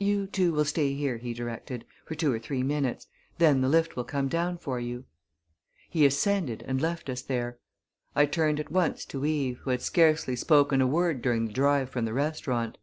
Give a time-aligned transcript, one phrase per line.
[0.00, 3.06] "You two will stay here," he directed, "for two or three minutes.
[3.38, 5.04] Then the lift will come down for you."
[5.88, 7.60] He ascended and left us there.
[8.16, 11.88] I turned at once to Eve, who had scarcely spoken a word during the drive
[11.88, 12.78] from the restaurant.